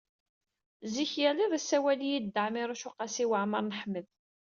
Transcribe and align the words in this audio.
Zik, 0.93 1.11
yal 1.21 1.37
iḍ 1.45 1.53
yessawal-iyi-d 1.55 2.25
Dda 2.29 2.43
Ɛmiiruc 2.47 2.83
u 2.89 2.91
Qasi 2.97 3.25
Waɛmer 3.29 3.61
n 3.63 3.75
Ḥmed. 3.79 4.07